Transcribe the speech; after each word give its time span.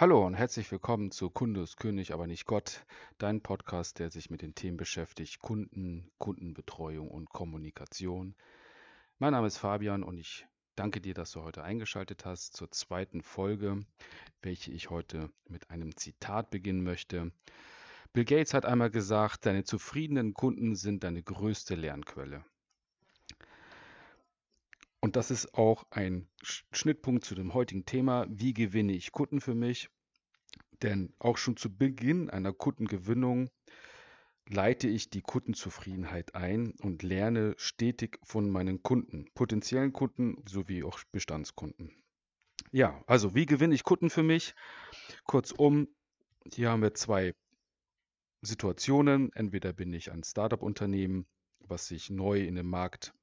Hallo 0.00 0.24
und 0.24 0.34
herzlich 0.34 0.70
willkommen 0.70 1.10
zu 1.10 1.28
Kunde 1.28 1.60
ist 1.60 1.76
König, 1.76 2.14
aber 2.14 2.28
nicht 2.28 2.46
Gott, 2.46 2.86
dein 3.18 3.40
Podcast, 3.40 3.98
der 3.98 4.12
sich 4.12 4.30
mit 4.30 4.42
den 4.42 4.54
Themen 4.54 4.76
beschäftigt, 4.76 5.40
Kunden, 5.40 6.08
Kundenbetreuung 6.18 7.10
und 7.10 7.30
Kommunikation. 7.30 8.36
Mein 9.18 9.32
Name 9.32 9.48
ist 9.48 9.58
Fabian 9.58 10.04
und 10.04 10.16
ich 10.16 10.46
danke 10.76 11.00
dir, 11.00 11.14
dass 11.14 11.32
du 11.32 11.42
heute 11.42 11.64
eingeschaltet 11.64 12.24
hast 12.24 12.54
zur 12.54 12.70
zweiten 12.70 13.22
Folge, 13.22 13.84
welche 14.40 14.70
ich 14.70 14.88
heute 14.88 15.32
mit 15.48 15.68
einem 15.70 15.96
Zitat 15.96 16.50
beginnen 16.50 16.84
möchte. 16.84 17.32
Bill 18.12 18.24
Gates 18.24 18.54
hat 18.54 18.66
einmal 18.66 18.90
gesagt, 18.90 19.46
deine 19.46 19.64
zufriedenen 19.64 20.32
Kunden 20.32 20.76
sind 20.76 21.02
deine 21.02 21.24
größte 21.24 21.74
Lernquelle. 21.74 22.44
Und 25.00 25.16
das 25.16 25.30
ist 25.30 25.54
auch 25.54 25.84
ein 25.90 26.28
Schnittpunkt 26.42 27.24
zu 27.24 27.34
dem 27.34 27.54
heutigen 27.54 27.84
Thema. 27.84 28.26
Wie 28.28 28.52
gewinne 28.52 28.92
ich 28.92 29.12
Kunden 29.12 29.40
für 29.40 29.54
mich? 29.54 29.88
Denn 30.82 31.14
auch 31.18 31.36
schon 31.36 31.56
zu 31.56 31.74
Beginn 31.74 32.30
einer 32.30 32.52
Kundengewinnung 32.52 33.50
leite 34.48 34.88
ich 34.88 35.10
die 35.10 35.20
Kundenzufriedenheit 35.20 36.34
ein 36.34 36.72
und 36.80 37.02
lerne 37.02 37.54
stetig 37.58 38.18
von 38.22 38.50
meinen 38.50 38.82
Kunden, 38.82 39.26
potenziellen 39.34 39.92
Kunden 39.92 40.42
sowie 40.48 40.82
auch 40.84 40.98
Bestandskunden. 41.12 41.92
Ja, 42.72 43.02
also 43.06 43.34
wie 43.34 43.46
gewinne 43.46 43.74
ich 43.74 43.84
Kunden 43.84 44.10
für 44.10 44.22
mich? 44.22 44.54
Kurzum, 45.24 45.88
hier 46.52 46.70
haben 46.70 46.82
wir 46.82 46.94
zwei 46.94 47.34
Situationen. 48.42 49.32
Entweder 49.32 49.72
bin 49.72 49.92
ich 49.92 50.10
ein 50.10 50.22
Startup-Unternehmen, 50.22 51.26
was 51.60 51.88
sich 51.88 52.10
neu 52.10 52.42
in 52.42 52.54
den 52.54 52.66
Markt 52.66 53.14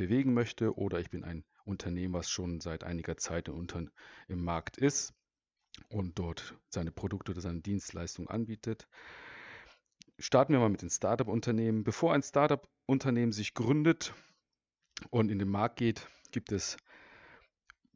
bewegen 0.00 0.32
möchte, 0.32 0.78
oder 0.78 0.98
ich 0.98 1.10
bin 1.10 1.24
ein 1.24 1.44
Unternehmen, 1.66 2.14
was 2.14 2.30
schon 2.30 2.62
seit 2.62 2.84
einiger 2.84 3.18
Zeit 3.18 3.48
im, 3.48 4.42
Markt 4.42 4.78
ist 4.78 5.12
und 5.90 6.18
dort 6.18 6.56
seine 6.70 6.90
Produkte 6.90 7.32
oder 7.32 7.42
seine 7.42 7.60
Dienstleistungen 7.60 8.30
anbietet. 8.30 8.88
Starten 10.18 10.54
wir 10.54 10.60
mal 10.60 10.70
mit 10.70 10.80
den 10.80 10.88
Startup-Unternehmen. 10.88 11.84
Bevor 11.84 12.14
ein 12.14 12.22
Startup-Unternehmen 12.22 13.32
sich 13.32 13.52
gründet 13.52 14.14
und 15.10 15.30
in 15.30 15.38
den 15.38 15.50
Markt 15.50 15.76
geht, 15.76 16.08
gibt 16.30 16.50
es 16.50 16.78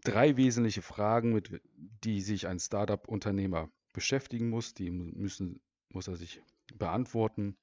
drei 0.05 0.37
wesentliche 0.37 0.83
Fragen, 0.83 1.33
mit 1.33 1.63
die 2.05 2.21
sich 2.21 2.47
ein 2.47 2.61
Startup-Unternehmer 2.61 3.71
beschäftigen 3.95 4.51
muss. 4.51 4.75
Die 4.75 4.91
müssen, 4.91 5.63
muss 5.89 6.09
er 6.09 6.17
sich 6.17 6.43
beantworten. 6.75 7.57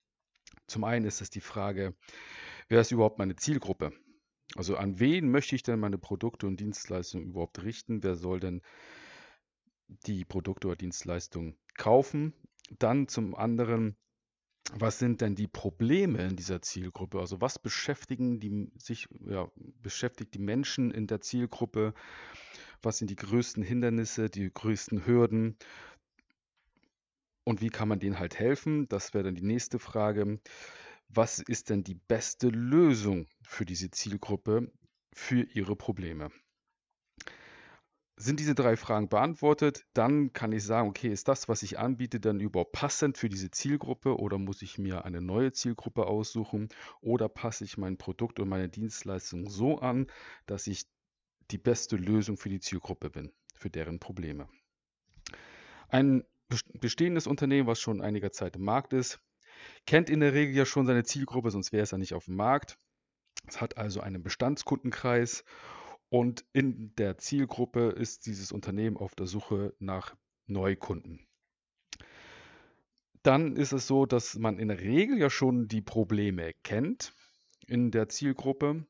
Zum 0.66 0.84
einen 0.84 1.06
ist 1.06 1.22
es 1.22 1.30
die 1.30 1.42
Frage, 1.42 1.94
wer 2.70 2.82
ist 2.82 2.92
überhaupt 2.92 3.20
meine 3.20 3.36
Zielgruppe? 3.36 3.94
Also 4.56 4.76
an 4.76 5.00
wen 5.00 5.32
möchte 5.32 5.56
ich 5.56 5.64
denn 5.64 5.80
meine 5.80 5.98
Produkte 5.98 6.48
und 6.48 6.60
Dienstleistungen 6.60 7.28
überhaupt 7.28 7.64
richten? 7.64 8.04
Wer 8.04 8.16
soll 8.16 8.40
denn 8.40 8.62
die 10.06 10.26
Produkte 10.26 10.68
oder 10.68 10.76
Dienstleistungen 10.76 11.58
kaufen? 11.76 12.34
Dann 12.80 13.08
zum 13.08 13.36
anderen, 13.36 13.96
was 14.74 15.00
sind 15.00 15.22
denn 15.22 15.36
die 15.36 15.48
Probleme 15.48 16.24
in 16.26 16.36
dieser 16.36 16.62
Zielgruppe? 16.62 17.20
Also 17.20 17.42
was 17.42 17.60
beschäftigen 17.60 18.40
die 18.40 18.72
sich, 18.78 19.08
ja, 19.26 19.50
beschäftigt 19.82 20.34
die 20.34 20.40
Menschen 20.40 20.92
in 20.92 21.08
der 21.08 21.22
Zielgruppe? 21.22 21.94
Was 22.82 22.98
sind 22.98 23.10
die 23.10 23.16
größten 23.16 23.64
Hindernisse, 23.64 24.30
die 24.30 24.52
größten 24.54 25.06
Hürden? 25.06 25.58
Und 27.44 27.62
wie 27.62 27.70
kann 27.70 27.88
man 27.88 28.00
denen 28.00 28.20
halt 28.20 28.38
helfen? 28.38 28.88
Das 28.88 29.14
wäre 29.14 29.24
dann 29.24 29.36
die 29.36 29.42
nächste 29.44 29.80
Frage 29.80 30.40
was 31.14 31.40
ist 31.40 31.70
denn 31.70 31.84
die 31.84 31.96
beste 31.96 32.48
Lösung 32.48 33.28
für 33.52 33.66
diese 33.66 33.92
Zielgruppe, 33.92 34.72
für 35.14 35.44
ihre 35.44 35.76
Probleme? 35.76 36.32
Sind 38.16 38.40
diese 38.40 38.56
drei 38.56 38.78
Fragen 38.78 39.10
beantwortet, 39.10 39.86
dann 39.94 40.32
kann 40.32 40.54
ich 40.54 40.64
sagen, 40.64 40.88
okay, 40.88 41.10
ist 41.12 41.28
das, 41.28 41.50
was 41.50 41.64
ich 41.64 41.78
anbiete, 41.78 42.20
dann 42.20 42.40
überhaupt 42.40 42.72
passend 42.72 43.18
für 43.18 43.30
diese 43.30 43.52
Zielgruppe 43.52 44.18
oder 44.18 44.38
muss 44.38 44.62
ich 44.62 44.78
mir 44.78 45.06
eine 45.06 45.22
neue 45.22 45.52
Zielgruppe 45.52 46.06
aussuchen 46.06 46.70
oder 47.02 47.28
passe 47.28 47.66
ich 47.66 47.78
mein 47.78 47.98
Produkt 47.98 48.40
und 48.40 48.48
meine 48.48 48.70
Dienstleistung 48.70 49.50
so 49.50 49.80
an, 49.80 50.08
dass 50.46 50.68
ich 50.68 50.86
die 51.50 51.58
beste 51.58 51.98
Lösung 51.98 52.38
für 52.38 52.50
die 52.50 52.60
Zielgruppe 52.60 53.10
bin, 53.10 53.34
für 53.56 53.70
deren 53.70 54.00
Probleme. 54.00 54.48
Ein 55.90 56.24
bestehendes 56.80 57.28
Unternehmen, 57.28 57.68
was 57.68 57.82
schon 57.82 58.02
einiger 58.02 58.32
Zeit 58.32 58.56
im 58.56 58.64
Markt 58.64 58.94
ist, 58.94 59.20
kennt 59.86 60.10
in 60.10 60.22
der 60.22 60.34
Regel 60.34 60.56
ja 60.56 60.66
schon 60.66 60.86
seine 60.86 61.04
Zielgruppe, 61.04 61.52
sonst 61.52 61.74
wäre 61.74 61.84
es 61.84 61.92
ja 61.92 61.98
nicht 61.98 62.14
auf 62.14 62.26
dem 62.26 62.36
Markt. 62.36 62.78
Es 63.48 63.60
hat 63.60 63.78
also 63.78 64.02
einen 64.02 64.24
Bestandskundenkreis 64.24 65.44
und 66.10 66.46
in 66.54 66.96
der 66.96 67.18
Zielgruppe 67.18 67.90
ist 67.90 68.26
dieses 68.26 68.52
Unternehmen 68.52 68.98
auf 68.98 69.16
der 69.16 69.28
Suche 69.28 69.74
nach 69.80 70.16
Neukunden. 70.48 71.26
Dann 73.24 73.56
ist 73.56 73.72
es 73.72 73.88
so, 73.88 74.06
dass 74.06 74.38
man 74.38 74.58
in 74.58 74.70
der 74.70 74.80
Regel 74.80 75.18
ja 75.18 75.30
schon 75.30 75.68
die 75.68 75.82
Probleme 75.82 76.54
kennt 76.64 77.14
in 77.68 77.92
der 77.92 78.10
Zielgruppe. 78.10 78.86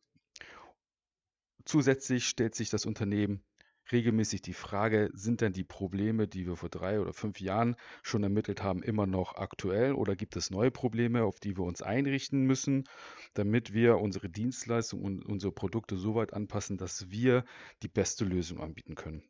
Zusätzlich 1.65 2.27
stellt 2.27 2.55
sich 2.55 2.69
das 2.69 2.85
Unternehmen 2.85 3.43
regelmäßig 3.91 4.41
die 4.41 4.53
Frage, 4.53 5.09
sind 5.13 5.41
denn 5.41 5.53
die 5.53 5.63
Probleme, 5.63 6.27
die 6.27 6.47
wir 6.47 6.55
vor 6.55 6.69
drei 6.69 6.99
oder 6.99 7.13
fünf 7.13 7.39
Jahren 7.39 7.75
schon 8.03 8.23
ermittelt 8.23 8.63
haben, 8.63 8.83
immer 8.83 9.05
noch 9.05 9.35
aktuell 9.35 9.93
oder 9.93 10.15
gibt 10.15 10.35
es 10.35 10.51
neue 10.51 10.71
Probleme, 10.71 11.23
auf 11.23 11.39
die 11.39 11.57
wir 11.57 11.63
uns 11.63 11.81
einrichten 11.81 12.43
müssen, 12.43 12.85
damit 13.33 13.73
wir 13.73 13.97
unsere 13.97 14.29
Dienstleistungen 14.29 15.05
und 15.05 15.25
unsere 15.25 15.51
Produkte 15.51 15.97
so 15.97 16.15
weit 16.15 16.33
anpassen, 16.33 16.77
dass 16.77 17.09
wir 17.09 17.45
die 17.83 17.87
beste 17.87 18.25
Lösung 18.25 18.59
anbieten 18.59 18.95
können. 18.95 19.23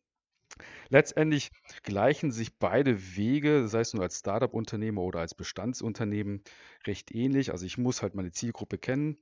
Letztendlich 0.89 1.51
gleichen 1.83 2.31
sich 2.31 2.57
beide 2.57 3.15
Wege, 3.15 3.67
sei 3.67 3.79
es 3.79 3.93
nur 3.93 4.03
als 4.03 4.19
Startup-Unternehmer 4.19 5.01
oder 5.01 5.19
als 5.19 5.33
Bestandsunternehmen, 5.33 6.43
recht 6.85 7.11
ähnlich. 7.15 7.51
Also 7.51 7.65
ich 7.65 7.77
muss 7.77 8.01
halt 8.01 8.15
meine 8.15 8.31
Zielgruppe 8.31 8.77
kennen 8.77 9.17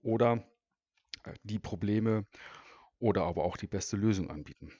oder 0.00 0.42
die 1.44 1.58
Probleme 1.58 2.26
oder 3.02 3.24
aber 3.24 3.44
auch 3.44 3.56
die 3.56 3.66
beste 3.66 3.96
Lösung 3.96 4.30
anbieten. 4.30 4.72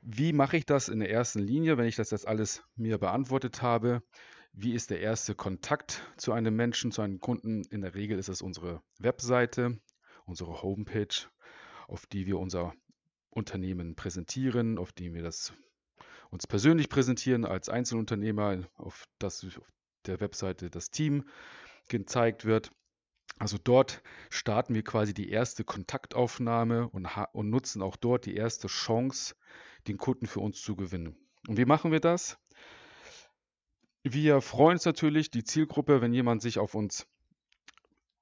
Wie 0.00 0.32
mache 0.32 0.56
ich 0.56 0.64
das 0.64 0.88
in 0.88 1.00
der 1.00 1.10
ersten 1.10 1.40
Linie, 1.40 1.78
wenn 1.78 1.86
ich 1.86 1.96
das 1.96 2.12
jetzt 2.12 2.28
alles 2.28 2.62
mir 2.76 2.98
beantwortet 2.98 3.60
habe? 3.60 4.04
Wie 4.52 4.72
ist 4.72 4.90
der 4.90 5.00
erste 5.00 5.34
Kontakt 5.34 6.08
zu 6.16 6.32
einem 6.32 6.54
Menschen, 6.54 6.92
zu 6.92 7.02
einem 7.02 7.18
Kunden? 7.18 7.64
In 7.70 7.80
der 7.80 7.96
Regel 7.96 8.20
ist 8.20 8.28
es 8.28 8.40
unsere 8.40 8.82
Webseite, 9.00 9.80
unsere 10.24 10.62
Homepage, 10.62 11.26
auf 11.88 12.06
die 12.06 12.26
wir 12.26 12.38
unser 12.38 12.72
Unternehmen 13.30 13.96
präsentieren, 13.96 14.78
auf 14.78 14.92
die 14.92 15.12
wir 15.12 15.24
das 15.24 15.54
uns 16.30 16.46
persönlich 16.46 16.88
präsentieren 16.88 17.44
als 17.44 17.68
Einzelunternehmer, 17.68 18.68
auf 18.76 19.06
das 19.18 19.44
auf 19.44 19.60
der 20.06 20.20
Webseite 20.20 20.70
das 20.70 20.90
Team 20.90 21.24
gezeigt 21.88 22.44
wird. 22.44 22.70
Also 23.38 23.58
dort 23.62 24.02
starten 24.30 24.74
wir 24.74 24.82
quasi 24.82 25.12
die 25.12 25.30
erste 25.30 25.62
Kontaktaufnahme 25.64 26.88
und, 26.88 27.06
und 27.32 27.50
nutzen 27.50 27.82
auch 27.82 27.96
dort 27.96 28.24
die 28.26 28.34
erste 28.34 28.66
Chance, 28.68 29.34
den 29.88 29.98
Kunden 29.98 30.26
für 30.26 30.40
uns 30.40 30.62
zu 30.62 30.74
gewinnen. 30.74 31.16
Und 31.46 31.58
wie 31.58 31.66
machen 31.66 31.92
wir 31.92 32.00
das? 32.00 32.38
Wir 34.02 34.40
freuen 34.40 34.76
uns 34.76 34.84
natürlich, 34.84 35.30
die 35.30 35.44
Zielgruppe, 35.44 36.00
wenn 36.00 36.12
jemand 36.12 36.40
sich 36.40 36.58
auf 36.58 36.74
uns 36.74 37.06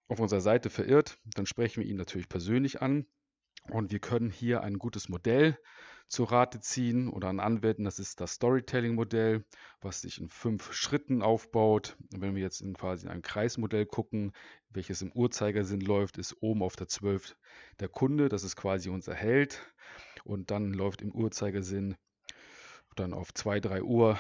auf 0.09 0.21
unserer 0.21 0.41
Seite 0.41 0.69
verirrt, 0.69 1.19
dann 1.35 1.47
sprechen 1.47 1.83
wir 1.83 1.89
ihn 1.89 1.97
natürlich 1.97 2.29
persönlich 2.29 2.83
an 2.83 3.07
und 3.71 3.91
wir 3.91 4.01
können 4.01 4.31
hier 4.31 4.63
ein 4.63 4.79
gutes 4.79 5.09
Modell 5.09 5.59
zu 6.09 6.25
Rate 6.25 6.61
ziehen 6.61 7.09
oder 7.09 7.29
anwenden. 7.29 7.85
Das 7.85 7.99
ist 7.99 8.21
das 8.21 8.35
Storytelling-Modell, 8.35 9.45
was 9.81 10.03
sich 10.03 10.21
in 10.21 10.29
fünf 10.29 10.73
Schritten 10.73 11.23
aufbaut. 11.23 11.97
Und 12.13 12.21
wenn 12.21 12.35
wir 12.35 12.43
jetzt 12.43 12.61
in 12.61 12.75
quasi 12.75 13.07
in 13.07 13.13
ein 13.13 13.23
Kreismodell 13.23 13.87
gucken, 13.87 14.33
welches 14.71 15.03
im 15.03 15.13
Uhrzeigersinn 15.13 15.81
läuft, 15.81 16.19
ist 16.19 16.37
oben 16.41 16.63
auf 16.63 16.77
der 16.77 16.89
12 16.89 17.37
der 17.81 17.89
Kunde, 17.89 18.29
das 18.29 18.45
ist 18.45 18.57
quasi 18.57 18.91
unser 18.91 19.15
Held. 19.15 19.61
Und 20.25 20.51
dann 20.51 20.73
läuft 20.73 21.03
im 21.03 21.13
Uhrzeigersinn 21.13 21.97
dann 22.97 23.13
auf 23.13 23.35
2, 23.35 23.61
3 23.61 23.83
Uhr, 23.83 24.19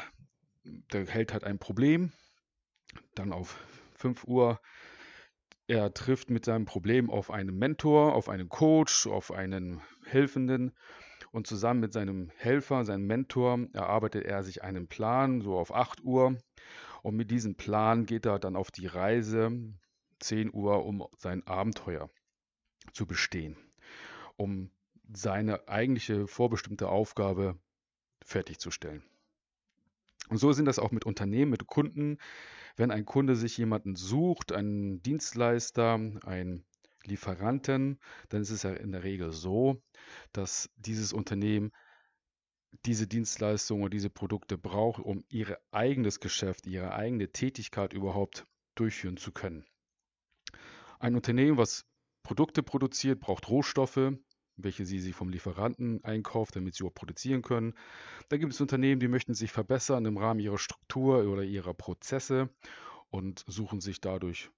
der 0.65 1.07
Held 1.07 1.33
hat 1.33 1.45
ein 1.45 1.59
Problem. 1.59 2.13
Dann 3.15 3.33
auf 3.33 3.61
5 3.97 4.25
Uhr 4.25 4.61
er 5.67 5.95
trifft 5.95 6.29
mit 6.29 6.45
seinem 6.45 6.67
Problem 6.67 7.09
auf 7.09 7.31
einen 7.31 7.57
Mentor, 7.57 8.15
auf 8.15 8.29
einen 8.29 8.51
Coach, 8.51 9.07
auf 9.07 9.33
einen 9.33 9.81
Helfenden 10.05 10.73
und 11.35 11.49
zusammen 11.49 11.81
mit 11.81 11.93
seinem 11.93 12.31
Helfer, 12.37 12.85
seinem 12.85 13.09
Mentor, 13.09 13.67
erarbeitet 13.73 14.25
er 14.25 14.45
sich 14.45 14.63
einen 14.63 14.87
Plan, 14.87 15.41
so 15.41 15.59
auf 15.59 15.75
8 15.75 16.05
Uhr. 16.05 16.39
Und 17.03 17.17
mit 17.17 17.33
diesem 17.33 17.57
Plan 17.57 18.07
geht 18.07 18.25
er 18.25 18.39
dann 18.39 18.55
auf 18.55 18.71
die 18.71 18.87
Reise 18.87 19.51
10 20.21 20.55
Uhr, 20.55 20.87
um 20.87 21.05
sein 21.19 21.45
Abenteuer 21.45 22.09
zu 22.93 23.05
bestehen, 23.05 23.57
um 24.37 24.71
seine 25.13 25.67
eigentliche 25.67 26.29
vorbestimmte 26.29 26.89
Aufgabe 26.89 27.59
fertigzustellen. 28.25 29.03
Und 30.29 30.39
so 30.39 30.53
sind 30.53 30.67
das 30.67 30.79
auch 30.79 30.93
mit 30.93 31.05
Unternehmen, 31.05 31.51
mit 31.51 31.67
Kunden. 31.67 32.19
Wenn 32.77 32.93
ein 32.93 33.05
Kunde 33.05 33.35
sich 33.35 33.59
jemanden 33.59 33.97
sucht, 33.97 34.53
einen 34.53 35.03
Dienstleister, 35.03 35.95
einen 36.25 36.65
Lieferanten, 37.07 37.99
dann 38.29 38.43
ist 38.43 38.51
es 38.51 38.63
ja 38.63 38.73
in 38.73 38.93
der 38.93 39.05
Regel 39.05 39.33
so, 39.33 39.83
dass 40.33 40.71
dieses 40.77 41.13
Unternehmen 41.13 41.73
diese 42.85 43.07
Dienstleistungen 43.07 43.83
oder 43.83 43.91
diese 43.91 44.11
Produkte 44.11 44.59
braucht, 44.59 45.03
um 45.03 45.25
ihr 45.29 45.59
eigenes 45.71 46.21
Geschäft, 46.21 46.67
ihre 46.67 46.95
eigene 46.95 47.31
Tätigkeit 47.31 47.93
überhaupt 47.93 48.47
durchführen 48.75 49.17
zu 49.17 49.33
können. 49.33 49.65
Ein 50.99 51.15
Unternehmen, 51.15 51.57
was 51.57 51.87
Produkte 52.23 52.63
produziert, 52.63 53.21
braucht 53.21 53.49
Rohstoffe, 53.49 54.13
welche 54.57 54.87
sie 54.87 55.01
sich 55.01 55.15
vom 55.15 55.29
Lieferanten 55.29 56.03
einkauft, 56.05 56.57
damit 56.57 56.75
sie 56.75 56.85
auch 56.85 56.95
produzieren 56.95 57.43
können. 57.43 57.75
Da 58.29 58.37
gibt 58.37 58.53
es 58.53 58.61
Unternehmen, 58.61 59.01
die 59.01 59.09
möchten 59.09 59.35
sich 59.35 59.53
verbessern 59.53 60.05
im 60.07 60.17
Rahmen 60.17 60.41
ihrer 60.41 60.59
Struktur 60.59 61.29
oder 61.29 61.43
ihrer 61.43 61.75
Prozesse 61.75 62.49
und 63.11 63.45
suchen 63.47 63.81
sich 63.81 64.01
dadurch 64.01 64.51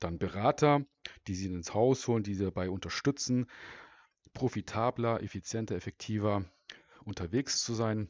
dann 0.00 0.18
Berater, 0.18 0.84
die 1.26 1.34
sie 1.34 1.46
ins 1.46 1.74
Haus 1.74 2.06
holen, 2.08 2.22
die 2.22 2.34
sie 2.34 2.44
dabei 2.44 2.70
unterstützen, 2.70 3.46
profitabler, 4.32 5.22
effizienter, 5.22 5.76
effektiver 5.76 6.44
unterwegs 7.04 7.64
zu 7.64 7.74
sein. 7.74 8.08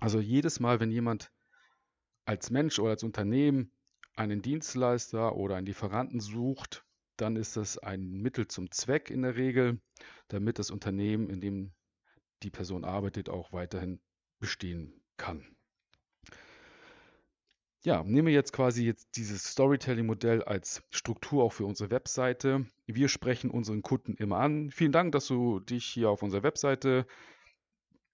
Also 0.00 0.18
jedes 0.18 0.60
Mal, 0.60 0.80
wenn 0.80 0.90
jemand 0.90 1.30
als 2.24 2.50
Mensch 2.50 2.78
oder 2.78 2.90
als 2.90 3.02
Unternehmen 3.02 3.72
einen 4.14 4.42
Dienstleister 4.42 5.36
oder 5.36 5.56
einen 5.56 5.66
Lieferanten 5.66 6.20
sucht, 6.20 6.84
dann 7.16 7.36
ist 7.36 7.56
das 7.56 7.78
ein 7.78 8.10
Mittel 8.10 8.48
zum 8.48 8.70
Zweck 8.70 9.10
in 9.10 9.22
der 9.22 9.36
Regel, 9.36 9.80
damit 10.28 10.58
das 10.58 10.70
Unternehmen, 10.70 11.30
in 11.30 11.40
dem 11.40 11.72
die 12.42 12.50
Person 12.50 12.84
arbeitet, 12.84 13.28
auch 13.28 13.52
weiterhin 13.52 14.00
bestehen 14.40 15.00
kann. 15.16 15.56
Ja, 17.84 18.04
nehmen 18.04 18.28
wir 18.28 18.34
jetzt 18.34 18.52
quasi 18.52 18.84
jetzt 18.86 19.16
dieses 19.16 19.42
Storytelling-Modell 19.44 20.44
als 20.44 20.84
Struktur 20.90 21.42
auch 21.42 21.52
für 21.52 21.66
unsere 21.66 21.90
Webseite. 21.90 22.64
Wir 22.86 23.08
sprechen 23.08 23.50
unseren 23.50 23.82
Kunden 23.82 24.14
immer 24.14 24.36
an. 24.38 24.70
Vielen 24.70 24.92
Dank, 24.92 25.10
dass 25.10 25.26
du 25.26 25.58
dich 25.58 25.84
hier 25.84 26.08
auf 26.08 26.22
unserer 26.22 26.44
Webseite 26.44 27.06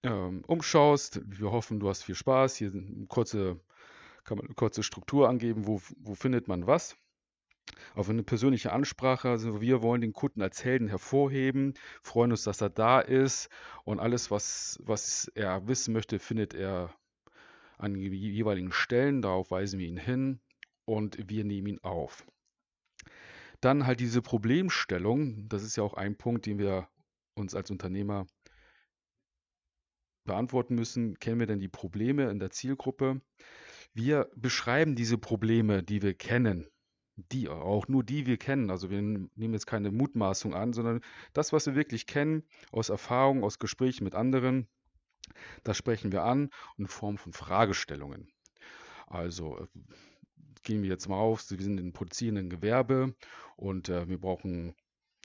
ähm, 0.03 0.43
umschaust. 0.47 1.21
Wir 1.27 1.51
hoffen, 1.51 1.81
du 1.81 1.89
hast 1.91 2.03
viel 2.03 2.15
Spaß. 2.15 2.57
Hier 2.57 2.73
eine 2.73 3.07
kurze, 3.09 3.61
kann 4.25 4.39
man 4.39 4.47
eine 4.47 4.55
kurze 4.55 4.83
Struktur 4.83 5.29
angeben, 5.29 5.67
wo, 5.67 5.83
wo 5.99 6.15
findet 6.15 6.49
man 6.49 6.67
was. 6.67 6.97
Auf 7.95 8.09
eine 8.09 8.23
persönliche 8.23 8.73
Ansprache, 8.73 9.29
also 9.29 9.61
wir 9.61 9.83
wollen 9.83 10.01
den 10.01 10.15
Kunden 10.15 10.41
als 10.41 10.65
Helden 10.65 10.89
hervorheben, 10.89 11.75
freuen 12.01 12.31
uns, 12.31 12.43
dass 12.45 12.63
er 12.63 12.71
da 12.71 13.01
ist 13.01 13.51
und 13.85 14.01
alles, 14.01 14.31
was, 14.31 14.79
was 14.83 15.31
er 15.35 15.69
wissen 15.69 15.93
möchte, 15.93 16.19
findet 16.19 16.55
er 16.55 16.95
an 17.79 17.95
jeweiligen 17.95 18.73
Stellen. 18.73 19.23
Darauf 19.23 19.51
weisen 19.51 19.79
wir 19.79 19.87
ihn 19.87 19.97
hin 19.97 20.41
und 20.85 21.29
wir 21.29 21.45
nehmen 21.45 21.69
ihn 21.69 21.79
auf. 21.81 22.27
Dann 23.61 23.87
halt 23.87 24.01
diese 24.01 24.23
Problemstellung, 24.23 25.49
das 25.49 25.63
ist 25.63 25.77
ja 25.77 25.83
auch 25.83 25.95
ein 25.95 26.17
Punkt, 26.17 26.47
den 26.47 26.59
wir 26.59 26.89
uns 27.35 27.55
als 27.55 27.71
Unternehmer 27.71 28.27
beantworten 30.25 30.75
müssen. 30.75 31.19
Kennen 31.19 31.41
wir 31.41 31.47
denn 31.47 31.61
die 31.61 31.69
Probleme 31.69 32.31
in 32.31 32.39
der 32.39 32.51
Zielgruppe? 32.51 33.21
Wir 33.95 34.31
beschreiben 34.37 34.95
diese 34.95 35.19
Probleme, 35.19 35.83
die 35.83 36.03
wir 36.03 36.15
kennen, 36.15 36.69
die 37.17 37.49
auch 37.49 37.89
nur 37.89 38.05
die 38.05 38.27
wir 38.27 38.37
kennen. 38.37 38.71
Also 38.71 38.91
wir 38.91 39.03
nehmen 39.03 39.55
jetzt 39.55 39.67
keine 39.67 39.91
Mutmaßung 39.91 40.55
an, 40.55 40.73
sondern 40.73 41.01
das, 41.33 41.53
was 41.53 41.67
wir 41.67 41.75
wirklich 41.75 42.07
kennen, 42.07 42.45
aus 42.71 42.91
Erfahrung, 42.91 43.43
aus 43.43 43.59
Gesprächen 43.59 44.05
mit 44.05 44.15
anderen, 44.15 44.69
das 45.65 45.77
sprechen 45.77 46.13
wir 46.13 46.23
an 46.25 46.51
in 46.77 46.87
Form 46.87 47.19
von 47.19 47.33
Fragestellungen. 47.33 48.29
Also 49.07 49.59
äh, 49.59 49.67
gehen 50.63 50.83
wir 50.83 50.91
jetzt 50.91 51.09
mal 51.09 51.17
auf, 51.17 51.51
wir 51.51 51.63
sind 51.63 51.79
in 51.79 51.93
produzierenden 51.93 52.51
Gewerbe 52.51 53.15
und 53.57 53.89
äh, 53.89 54.09
wir 54.09 54.19
brauchen 54.19 54.75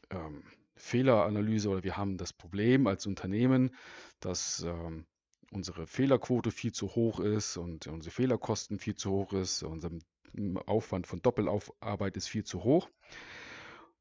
ähm, 0.09 0.43
Fehleranalyse 0.75 1.69
oder 1.69 1.83
wir 1.83 1.97
haben 1.97 2.17
das 2.17 2.33
Problem 2.33 2.87
als 2.87 3.05
Unternehmen, 3.05 3.75
dass 4.19 4.63
ähm, 4.63 5.05
unsere 5.51 5.85
Fehlerquote 5.87 6.51
viel 6.51 6.71
zu 6.71 6.95
hoch 6.95 7.19
ist 7.19 7.57
und 7.57 7.87
unsere 7.87 8.13
Fehlerkosten 8.13 8.79
viel 8.79 8.95
zu 8.95 9.11
hoch 9.11 9.33
ist, 9.33 9.63
unser 9.63 9.91
Aufwand 10.65 11.05
von 11.05 11.21
Doppelaufarbeit 11.21 12.17
ist 12.17 12.27
viel 12.27 12.43
zu 12.43 12.63
hoch. 12.63 12.89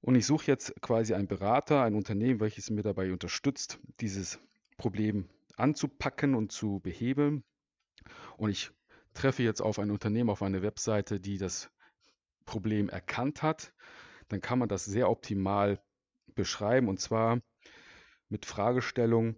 Und 0.00 0.16
ich 0.16 0.26
suche 0.26 0.46
jetzt 0.46 0.80
quasi 0.80 1.14
einen 1.14 1.28
Berater, 1.28 1.82
ein 1.82 1.94
Unternehmen, 1.94 2.40
welches 2.40 2.70
mir 2.70 2.82
dabei 2.82 3.12
unterstützt, 3.12 3.78
dieses 4.00 4.40
Problem 4.76 5.28
anzupacken 5.56 6.34
und 6.34 6.52
zu 6.52 6.80
behebeln. 6.80 7.44
Und 8.36 8.50
ich 8.50 8.70
treffe 9.14 9.42
jetzt 9.42 9.60
auf 9.60 9.78
ein 9.78 9.90
Unternehmen, 9.90 10.30
auf 10.30 10.42
eine 10.42 10.62
Webseite, 10.62 11.20
die 11.20 11.38
das 11.38 11.70
Problem 12.44 12.88
erkannt 12.88 13.42
hat. 13.42 13.72
Dann 14.28 14.40
kann 14.40 14.58
man 14.58 14.68
das 14.68 14.84
sehr 14.84 15.10
optimal 15.10 15.80
beschreiben 16.34 16.88
und 16.88 17.00
zwar 17.00 17.40
mit 18.28 18.46
Fragestellung. 18.46 19.36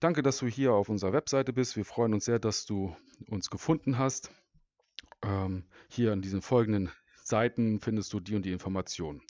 Danke, 0.00 0.22
dass 0.22 0.38
du 0.38 0.46
hier 0.46 0.72
auf 0.72 0.88
unserer 0.88 1.12
Webseite 1.12 1.52
bist. 1.52 1.76
Wir 1.76 1.84
freuen 1.84 2.14
uns 2.14 2.24
sehr, 2.24 2.38
dass 2.38 2.64
du 2.64 2.96
uns 3.26 3.50
gefunden 3.50 3.98
hast. 3.98 4.30
Ähm, 5.22 5.68
hier 5.88 6.12
an 6.12 6.22
diesen 6.22 6.40
folgenden 6.40 6.92
Seiten 7.24 7.80
findest 7.80 8.12
du 8.12 8.20
die 8.20 8.36
und 8.36 8.44
die 8.44 8.52
Informationen. 8.52 9.22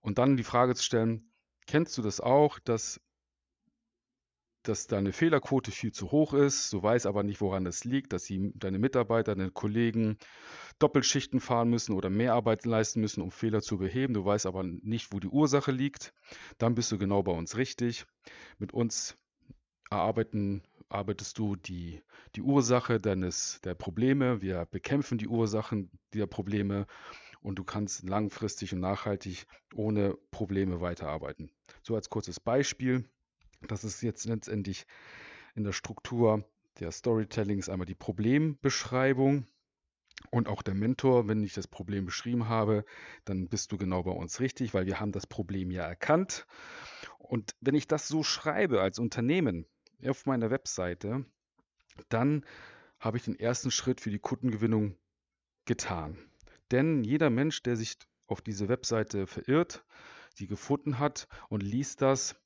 Und 0.00 0.18
dann 0.18 0.36
die 0.36 0.44
Frage 0.44 0.74
zu 0.76 0.84
stellen, 0.84 1.32
kennst 1.66 1.98
du 1.98 2.02
das 2.02 2.20
auch, 2.20 2.58
dass 2.60 3.00
dass 4.62 4.86
deine 4.86 5.12
Fehlerquote 5.12 5.70
viel 5.70 5.92
zu 5.92 6.10
hoch 6.10 6.34
ist. 6.34 6.72
Du 6.72 6.82
weißt 6.82 7.06
aber 7.06 7.22
nicht, 7.22 7.40
woran 7.40 7.64
das 7.64 7.84
liegt, 7.84 8.12
dass 8.12 8.24
die, 8.24 8.52
deine 8.54 8.78
Mitarbeiter, 8.78 9.34
deine 9.34 9.50
Kollegen 9.50 10.18
Doppelschichten 10.78 11.40
fahren 11.40 11.70
müssen 11.70 11.94
oder 11.94 12.10
mehr 12.10 12.34
Arbeit 12.34 12.64
leisten 12.64 13.00
müssen, 13.00 13.22
um 13.22 13.30
Fehler 13.30 13.60
zu 13.60 13.78
beheben. 13.78 14.14
Du 14.14 14.24
weißt 14.24 14.46
aber 14.46 14.62
nicht, 14.62 15.12
wo 15.12 15.20
die 15.20 15.28
Ursache 15.28 15.72
liegt. 15.72 16.14
Dann 16.58 16.74
bist 16.74 16.92
du 16.92 16.98
genau 16.98 17.22
bei 17.22 17.32
uns 17.32 17.56
richtig. 17.56 18.06
Mit 18.58 18.72
uns 18.72 19.16
erarbeiten, 19.90 20.62
arbeitest 20.88 21.38
du 21.38 21.56
die, 21.56 22.02
die 22.36 22.42
Ursache 22.42 23.00
deines, 23.00 23.60
der 23.62 23.74
Probleme. 23.74 24.42
Wir 24.42 24.66
bekämpfen 24.66 25.18
die 25.18 25.28
Ursachen 25.28 25.90
dieser 26.12 26.26
Probleme 26.26 26.86
und 27.40 27.58
du 27.58 27.64
kannst 27.64 28.08
langfristig 28.08 28.72
und 28.72 28.80
nachhaltig 28.80 29.46
ohne 29.74 30.16
Probleme 30.30 30.80
weiterarbeiten. 30.80 31.50
So 31.82 31.94
als 31.94 32.08
kurzes 32.08 32.38
Beispiel. 32.40 33.04
Das 33.68 33.84
ist 33.84 34.02
jetzt 34.02 34.24
letztendlich 34.26 34.86
in 35.54 35.64
der 35.64 35.72
Struktur 35.72 36.44
der 36.80 36.90
Storytellings 36.90 37.68
einmal 37.68 37.86
die 37.86 37.94
Problembeschreibung 37.94 39.46
und 40.30 40.48
auch 40.48 40.62
der 40.62 40.74
Mentor. 40.74 41.28
Wenn 41.28 41.42
ich 41.42 41.54
das 41.54 41.66
Problem 41.66 42.06
beschrieben 42.06 42.48
habe, 42.48 42.84
dann 43.24 43.48
bist 43.48 43.72
du 43.72 43.76
genau 43.76 44.02
bei 44.02 44.10
uns 44.12 44.40
richtig, 44.40 44.74
weil 44.74 44.86
wir 44.86 45.00
haben 45.00 45.12
das 45.12 45.26
Problem 45.26 45.70
ja 45.70 45.84
erkannt. 45.84 46.46
Und 47.18 47.54
wenn 47.60 47.74
ich 47.74 47.86
das 47.86 48.08
so 48.08 48.22
schreibe 48.22 48.80
als 48.80 48.98
Unternehmen 48.98 49.66
auf 50.04 50.26
meiner 50.26 50.50
Webseite, 50.50 51.24
dann 52.08 52.44
habe 52.98 53.16
ich 53.16 53.24
den 53.24 53.38
ersten 53.38 53.70
Schritt 53.70 54.00
für 54.00 54.10
die 54.10 54.18
Kundengewinnung 54.18 54.96
getan. 55.64 56.18
Denn 56.70 57.04
jeder 57.04 57.30
Mensch, 57.30 57.62
der 57.62 57.76
sich 57.76 57.98
auf 58.26 58.40
diese 58.40 58.68
Webseite 58.68 59.26
verirrt, 59.26 59.84
sie 60.34 60.46
gefunden 60.46 60.98
hat 60.98 61.28
und 61.48 61.62
liest 61.62 62.00
das, 62.00 62.36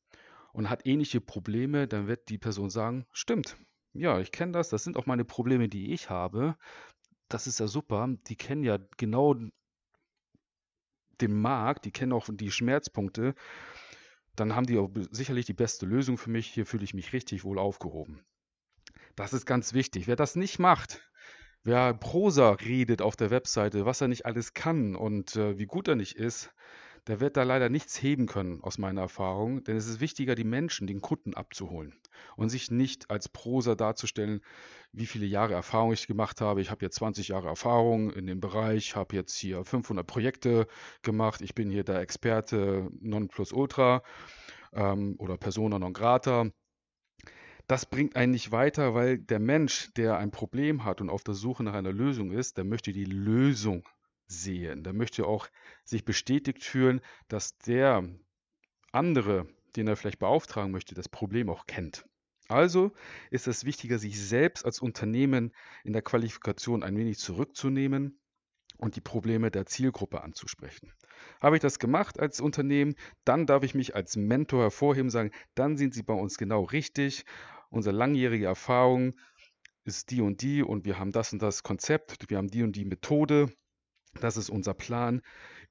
und 0.56 0.70
hat 0.70 0.86
ähnliche 0.86 1.20
Probleme, 1.20 1.86
dann 1.86 2.06
wird 2.06 2.30
die 2.30 2.38
Person 2.38 2.70
sagen, 2.70 3.04
stimmt, 3.12 3.58
ja, 3.92 4.20
ich 4.20 4.32
kenne 4.32 4.52
das, 4.52 4.70
das 4.70 4.84
sind 4.84 4.96
auch 4.96 5.04
meine 5.04 5.26
Probleme, 5.26 5.68
die 5.68 5.92
ich 5.92 6.08
habe. 6.08 6.56
Das 7.28 7.46
ist 7.46 7.60
ja 7.60 7.66
super. 7.66 8.08
Die 8.28 8.36
kennen 8.36 8.62
ja 8.62 8.78
genau 8.96 9.34
den 11.20 11.38
Markt, 11.38 11.84
die 11.84 11.90
kennen 11.90 12.14
auch 12.14 12.28
die 12.30 12.50
Schmerzpunkte. 12.50 13.34
Dann 14.34 14.54
haben 14.54 14.64
die 14.64 14.78
auch 14.78 14.88
sicherlich 15.10 15.44
die 15.44 15.52
beste 15.52 15.84
Lösung 15.84 16.16
für 16.16 16.30
mich. 16.30 16.46
Hier 16.46 16.64
fühle 16.64 16.84
ich 16.84 16.94
mich 16.94 17.12
richtig 17.12 17.44
wohl 17.44 17.58
aufgehoben. 17.58 18.25
Das 19.14 19.34
ist 19.34 19.44
ganz 19.44 19.75
wichtig. 19.75 20.06
Wer 20.06 20.16
das 20.16 20.36
nicht 20.36 20.58
macht, 20.58 21.02
wer 21.64 21.92
Prosa 21.92 22.52
redet 22.52 23.02
auf 23.02 23.14
der 23.14 23.28
Webseite, 23.28 23.84
was 23.84 24.00
er 24.00 24.08
nicht 24.08 24.25
alles 24.25 24.54
kann 24.54 24.96
und 24.96 25.36
äh, 25.36 25.58
wie 25.58 25.66
gut 25.66 25.86
er 25.86 25.96
nicht 25.96 26.16
ist, 26.16 26.50
der 27.06 27.20
wird 27.20 27.36
da 27.36 27.44
leider 27.44 27.68
nichts 27.68 28.02
heben 28.02 28.26
können, 28.26 28.62
aus 28.62 28.78
meiner 28.78 29.02
Erfahrung, 29.02 29.62
denn 29.64 29.76
es 29.76 29.86
ist 29.86 30.00
wichtiger, 30.00 30.34
die 30.34 30.44
Menschen, 30.44 30.86
den 30.86 31.00
Kunden 31.00 31.34
abzuholen 31.34 31.94
und 32.36 32.48
sich 32.48 32.70
nicht 32.70 33.10
als 33.10 33.28
Prosa 33.28 33.75
darzustellen, 33.75 34.40
wie 34.92 35.06
viele 35.06 35.26
Jahre 35.26 35.54
Erfahrung 35.54 35.92
ich 35.92 36.06
gemacht 36.06 36.40
habe. 36.40 36.60
Ich 36.60 36.70
habe 36.70 36.84
jetzt 36.84 36.96
20 36.96 37.28
Jahre 37.28 37.48
Erfahrung 37.48 38.10
in 38.10 38.26
dem 38.26 38.40
Bereich, 38.40 38.96
habe 38.96 39.14
jetzt 39.14 39.36
hier 39.36 39.64
500 39.64 40.06
Projekte 40.06 40.66
gemacht, 41.02 41.42
ich 41.42 41.54
bin 41.54 41.70
hier 41.70 41.84
der 41.84 42.00
Experte 42.00 42.90
non 43.00 43.28
plus 43.28 43.52
ultra 43.52 44.02
ähm, 44.72 45.14
oder 45.18 45.36
persona 45.36 45.78
non 45.78 45.92
grata. 45.92 46.50
Das 47.68 47.84
bringt 47.86 48.14
einen 48.14 48.32
nicht 48.32 48.52
weiter, 48.52 48.94
weil 48.94 49.18
der 49.18 49.40
Mensch, 49.40 49.92
der 49.94 50.18
ein 50.18 50.30
Problem 50.30 50.84
hat 50.84 51.00
und 51.00 51.10
auf 51.10 51.25
der 51.25 51.34
Suche 51.34 51.64
nach 51.64 51.75
einer 51.75 51.92
Lösung 51.92 52.30
ist, 52.30 52.56
der 52.56 52.64
möchte 52.64 52.92
die 52.92 53.04
Lösung 53.04 53.82
sehen. 54.26 54.83
Der 54.83 54.92
möchte 54.92 55.26
auch 55.26 55.49
sich 55.85 56.04
bestätigt 56.04 56.64
fühlen, 56.64 57.00
dass 57.28 57.59
der 57.59 58.09
andere, 58.92 59.47
den 59.76 59.88
er 59.88 59.97
vielleicht 59.97 60.18
beauftragen 60.18 60.73
möchte, 60.73 60.95
das 60.95 61.09
Problem 61.09 61.49
auch 61.50 61.66
kennt. 61.66 62.06
Also 62.49 62.92
ist 63.30 63.49
es 63.49 63.64
wichtiger, 63.64 63.99
sich 63.99 64.21
selbst 64.21 64.64
als 64.64 64.80
Unternehmen 64.80 65.52
in 65.85 65.92
der 65.92 66.02
Qualifikation 66.02 66.83
ein 66.83 66.97
wenig 66.97 67.18
zurückzunehmen 67.18 68.21
und 68.78 68.95
die 68.95 69.00
Probleme 69.00 69.50
der 69.50 69.66
Zielgruppe 69.66 70.23
anzusprechen. 70.23 70.92
Habe 71.40 71.56
ich 71.56 71.62
das 71.62 71.78
gemacht 71.78 72.21
als 72.21 72.40
Unternehmen, 72.40 72.95
dann 73.25 73.47
darf 73.47 73.64
ich 73.64 73.75
mich 73.75 73.95
als 73.97 74.16
Mentor 74.16 74.62
hervorheben, 74.62 75.11
sagen, 75.11 75.33
dann 75.54 75.76
sind 75.76 75.95
Sie 75.95 76.02
bei 76.02 76.14
uns 76.14 76.37
genau 76.38 76.62
richtig 76.62 77.25
unsere 77.71 77.97
langjährige 77.97 78.47
Erfahrung 78.47 79.14
ist 79.85 80.11
die 80.11 80.21
und 80.21 80.42
die 80.42 80.62
und 80.62 80.85
wir 80.85 80.99
haben 80.99 81.12
das 81.12 81.33
und 81.33 81.40
das 81.40 81.62
Konzept, 81.62 82.28
wir 82.28 82.38
haben 82.38 82.49
die 82.49 82.62
und 82.62 82.75
die 82.75 82.85
Methode, 82.85 83.52
das 84.20 84.37
ist 84.37 84.50
unser 84.50 84.75
Plan, 84.75 85.23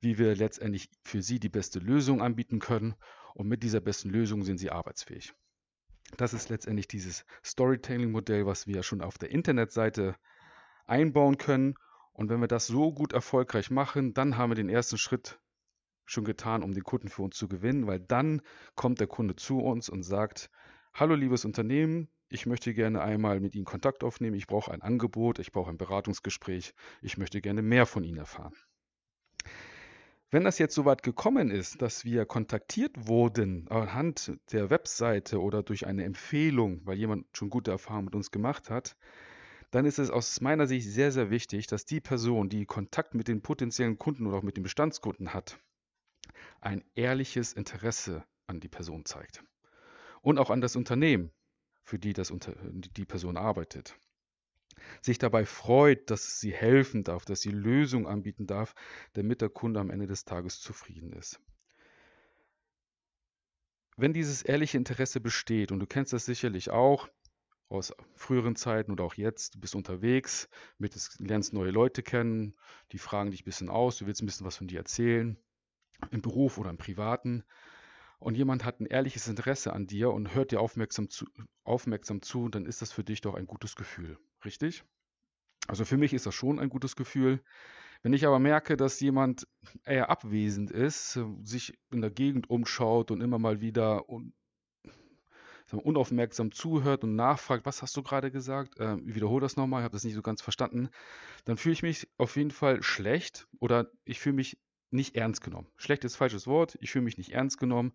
wie 0.01 0.17
wir 0.17 0.35
letztendlich 0.35 0.89
für 1.03 1.21
Sie 1.21 1.39
die 1.39 1.49
beste 1.49 1.79
Lösung 1.79 2.21
anbieten 2.21 2.59
können 2.59 2.95
und 3.33 3.47
mit 3.47 3.63
dieser 3.63 3.81
besten 3.81 4.09
Lösung 4.09 4.43
sind 4.43 4.57
Sie 4.57 4.71
arbeitsfähig. 4.71 5.33
Das 6.17 6.33
ist 6.33 6.49
letztendlich 6.49 6.87
dieses 6.87 7.25
Storytelling-Modell, 7.43 8.45
was 8.45 8.67
wir 8.67 8.83
schon 8.83 9.01
auf 9.01 9.17
der 9.17 9.31
Internetseite 9.31 10.15
einbauen 10.85 11.37
können. 11.37 11.75
Und 12.13 12.29
wenn 12.29 12.39
wir 12.39 12.47
das 12.47 12.67
so 12.67 12.93
gut 12.93 13.11
erfolgreich 13.11 13.71
machen, 13.71 14.13
dann 14.13 14.37
haben 14.37 14.51
wir 14.51 14.55
den 14.55 14.69
ersten 14.69 14.97
Schritt 14.97 15.39
schon 16.05 16.23
getan, 16.23 16.63
um 16.63 16.73
den 16.73 16.83
Kunden 16.83 17.09
für 17.09 17.23
uns 17.23 17.35
zu 17.35 17.47
gewinnen, 17.47 17.87
weil 17.87 17.99
dann 17.99 18.41
kommt 18.75 18.99
der 18.99 19.07
Kunde 19.07 19.35
zu 19.35 19.59
uns 19.59 19.89
und 19.89 20.03
sagt, 20.03 20.49
hallo 20.93 21.15
liebes 21.15 21.43
Unternehmen, 21.43 22.07
ich 22.29 22.45
möchte 22.45 22.73
gerne 22.73 23.01
einmal 23.01 23.39
mit 23.39 23.55
Ihnen 23.55 23.65
Kontakt 23.65 24.03
aufnehmen, 24.03 24.35
ich 24.35 24.47
brauche 24.47 24.71
ein 24.71 24.81
Angebot, 24.81 25.39
ich 25.39 25.51
brauche 25.51 25.69
ein 25.69 25.77
Beratungsgespräch, 25.77 26.73
ich 27.01 27.17
möchte 27.17 27.41
gerne 27.41 27.61
mehr 27.61 27.85
von 27.85 28.03
Ihnen 28.03 28.17
erfahren. 28.17 28.55
Wenn 30.31 30.43
das 30.43 30.57
jetzt 30.57 30.75
soweit 30.75 31.03
gekommen 31.03 31.51
ist, 31.51 31.81
dass 31.81 32.03
wir 32.03 32.25
kontaktiert 32.25 33.07
wurden 33.07 33.67
anhand 33.69 34.33
der 34.51 34.69
Webseite 34.69 35.39
oder 35.39 35.63
durch 35.63 35.85
eine 35.85 36.03
Empfehlung, 36.03 36.81
weil 36.83 36.97
jemand 36.97 37.25
schon 37.37 37.49
gute 37.49 37.71
Erfahrungen 37.71 38.05
mit 38.05 38.15
uns 38.15 38.31
gemacht 38.31 38.69
hat, 38.69 38.97
dann 39.71 39.85
ist 39.85 39.99
es 39.99 40.09
aus 40.09 40.41
meiner 40.41 40.67
Sicht 40.67 40.89
sehr, 40.89 41.11
sehr 41.11 41.29
wichtig, 41.29 41.67
dass 41.67 41.85
die 41.85 42.01
Person, 42.01 42.49
die 42.49 42.65
Kontakt 42.65 43.13
mit 43.13 43.27
den 43.27 43.41
potenziellen 43.41 43.97
Kunden 43.97 44.25
oder 44.25 44.37
auch 44.37 44.43
mit 44.43 44.57
den 44.57 44.63
Bestandskunden 44.63 45.33
hat, 45.33 45.59
ein 46.59 46.83
ehrliches 46.95 47.53
Interesse 47.53 48.23
an 48.47 48.59
die 48.59 48.67
Person 48.67 49.05
zeigt. 49.05 49.43
Und 50.21 50.39
auch 50.39 50.49
an 50.49 50.61
das 50.61 50.75
Unternehmen, 50.75 51.31
für 51.85 51.97
die 51.99 52.11
das, 52.11 52.33
die 52.35 53.05
Person 53.05 53.37
arbeitet 53.37 53.97
sich 55.01 55.17
dabei 55.17 55.45
freut, 55.45 56.09
dass 56.09 56.39
sie 56.39 56.53
helfen 56.53 57.03
darf, 57.03 57.25
dass 57.25 57.41
sie 57.41 57.51
Lösungen 57.51 58.07
anbieten 58.07 58.47
darf, 58.47 58.75
damit 59.13 59.41
der 59.41 59.49
Kunde 59.49 59.79
am 59.79 59.89
Ende 59.89 60.07
des 60.07 60.25
Tages 60.25 60.59
zufrieden 60.59 61.13
ist. 61.13 61.39
Wenn 63.97 64.13
dieses 64.13 64.41
ehrliche 64.41 64.77
Interesse 64.77 65.21
besteht, 65.21 65.71
und 65.71 65.79
du 65.79 65.87
kennst 65.87 66.11
das 66.11 66.25
sicherlich 66.25 66.69
auch 66.69 67.09
aus 67.69 67.93
früheren 68.13 68.55
Zeiten 68.55 68.91
oder 68.91 69.05
auch 69.05 69.15
jetzt, 69.15 69.55
du 69.55 69.59
bist 69.59 69.73
unterwegs, 69.73 70.49
mit, 70.77 70.95
lernst 71.19 71.53
neue 71.53 71.71
Leute 71.71 72.03
kennen, 72.03 72.55
die 72.91 72.97
fragen 72.97 73.31
dich 73.31 73.41
ein 73.41 73.45
bisschen 73.45 73.69
aus, 73.69 73.97
du 73.97 74.05
willst 74.05 74.21
ein 74.21 74.25
bisschen 74.25 74.45
was 74.45 74.57
von 74.57 74.67
dir 74.67 74.79
erzählen, 74.79 75.37
im 76.11 76.21
Beruf 76.21 76.57
oder 76.57 76.69
im 76.69 76.77
Privaten, 76.77 77.45
und 78.19 78.35
jemand 78.35 78.63
hat 78.63 78.79
ein 78.79 78.85
ehrliches 78.85 79.27
Interesse 79.27 79.73
an 79.73 79.87
dir 79.87 80.11
und 80.11 80.33
hört 80.33 80.51
dir 80.51 80.61
aufmerksam 80.61 81.09
zu, 81.09 81.25
aufmerksam 81.63 82.21
zu, 82.21 82.49
dann 82.49 82.65
ist 82.65 82.81
das 82.81 82.91
für 82.91 83.03
dich 83.03 83.21
doch 83.21 83.35
ein 83.35 83.47
gutes 83.47 83.75
Gefühl, 83.75 84.17
richtig? 84.43 84.83
Also 85.67 85.85
für 85.85 85.97
mich 85.97 86.13
ist 86.13 86.25
das 86.25 86.35
schon 86.35 86.59
ein 86.59 86.69
gutes 86.69 86.95
Gefühl. 86.95 87.41
Wenn 88.03 88.13
ich 88.13 88.25
aber 88.27 88.39
merke, 88.39 88.77
dass 88.77 88.99
jemand 88.99 89.47
eher 89.83 90.09
abwesend 90.09 90.69
ist, 90.69 91.19
sich 91.43 91.77
in 91.91 92.01
der 92.01 92.11
Gegend 92.11 92.49
umschaut 92.49 93.09
und 93.09 93.21
immer 93.21 93.39
mal 93.39 93.61
wieder 93.61 94.07
un, 94.09 94.33
unaufmerksam 95.71 96.51
zuhört 96.51 97.03
und 97.03 97.15
nachfragt, 97.15 97.65
was 97.65 97.81
hast 97.81 97.97
du 97.97 98.03
gerade 98.03 98.29
gesagt? 98.29 98.79
Äh, 98.79 98.97
wiederhole 99.01 99.41
das 99.41 99.55
nochmal, 99.55 99.81
ich 99.81 99.85
habe 99.85 99.93
das 99.93 100.03
nicht 100.03 100.13
so 100.13 100.21
ganz 100.21 100.41
verstanden. 100.41 100.89
Dann 101.45 101.57
fühle 101.57 101.73
ich 101.73 101.81
mich 101.81 102.07
auf 102.17 102.35
jeden 102.35 102.51
Fall 102.51 102.83
schlecht 102.83 103.47
oder 103.59 103.89
ich 104.03 104.19
fühle 104.19 104.35
mich 104.35 104.59
nicht 104.95 105.15
ernst 105.15 105.41
genommen. 105.41 105.67
Schlecht 105.77 106.03
ist 106.05 106.15
falsches 106.15 106.47
Wort. 106.47 106.77
Ich 106.81 106.91
fühle 106.91 107.05
mich 107.05 107.17
nicht 107.17 107.31
ernst 107.31 107.59
genommen, 107.59 107.93